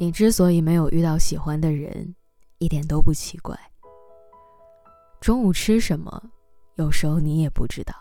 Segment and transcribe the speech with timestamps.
[0.00, 2.14] 你之所以没有遇到喜欢的人，
[2.56, 3.54] 一点都不奇怪。
[5.20, 6.22] 中午吃什么，
[6.76, 7.94] 有时候你也不知道。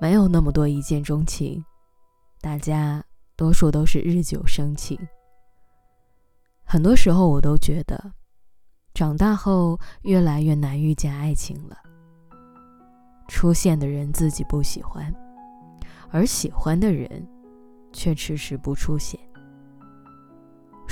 [0.00, 1.64] 没有那么多一见钟情，
[2.40, 3.04] 大家
[3.34, 4.96] 多数都是日久生情。
[6.62, 8.12] 很多时候，我都觉得，
[8.94, 11.76] 长大后越来越难遇见爱情了。
[13.26, 15.12] 出现的人自己不喜欢，
[16.12, 17.28] 而喜欢的人，
[17.92, 19.18] 却迟迟不出现。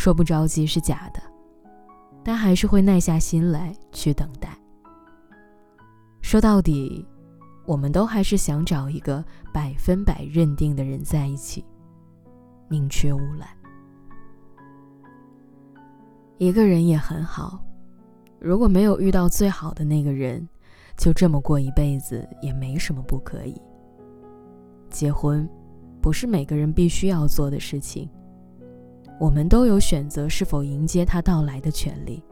[0.00, 1.20] 说不着急是假的，
[2.24, 4.48] 但还是会耐下心来去等待。
[6.22, 7.06] 说到底，
[7.66, 11.62] 我们都还是想找一个百分百认定的人在一起，
[12.70, 13.46] 宁缺毋滥。
[16.38, 17.62] 一个人也很好，
[18.38, 20.48] 如果没有遇到最好的那个人，
[20.96, 23.60] 就这么过一辈子也没什么不可以。
[24.88, 25.46] 结婚，
[26.00, 28.08] 不是每个人必须要做的事情。
[29.20, 32.24] 我们都有选择是否迎接他到来的权利，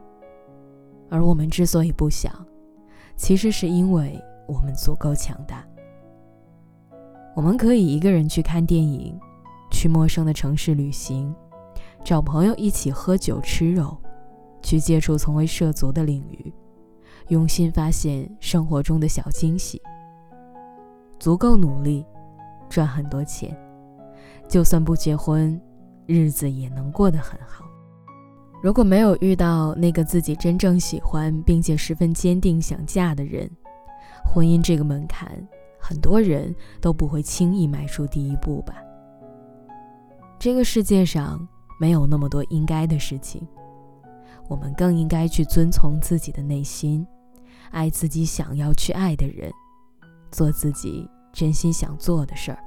[1.11, 2.33] 而我们之所以不想，
[3.15, 5.63] 其实是因为我们足够强大。
[7.37, 9.15] 我们可以一个人去看电影，
[9.71, 11.33] 去陌生的城市旅行，
[12.03, 13.95] 找朋友一起喝酒吃肉，
[14.63, 16.51] 去接触从未涉足的领域，
[17.29, 19.79] 用心发现生活中的小惊喜。
[21.19, 22.03] 足够努力，
[22.71, 23.55] 赚很多钱，
[24.49, 25.61] 就算不结婚。
[26.09, 27.67] 日子也能过得很好。
[28.63, 33.49] 如果没有遇到那个自己真正喜欢并且十分坚定想嫁的人，
[34.25, 35.31] 婚姻这个门槛，
[35.79, 38.75] 很多人都不会轻易迈出第一步吧。
[40.39, 41.47] 这个世界上
[41.79, 43.47] 没有那么多应该的事情，
[44.49, 47.07] 我们更应该去遵从自己的内心，
[47.71, 49.53] 爱自己想要去爱的人，
[50.33, 52.59] 做自己真心想做的事儿。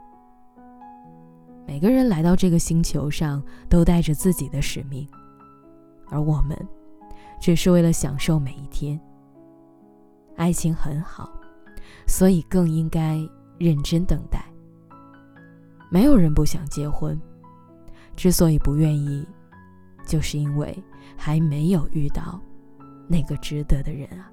[1.65, 5.07] 每个人来到这个星球上都带着自己的使命，
[6.09, 6.57] 而我们
[7.39, 8.99] 只是为了享受每一天。
[10.35, 11.31] 爱情很好，
[12.07, 13.17] 所以更应该
[13.57, 14.43] 认真等待。
[15.89, 17.19] 没有人不想结婚，
[18.15, 19.27] 之所以不愿意，
[20.05, 20.77] 就是因为
[21.15, 22.39] 还没有遇到
[23.07, 24.31] 那个值得的人啊。